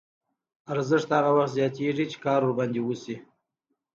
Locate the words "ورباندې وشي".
2.43-3.15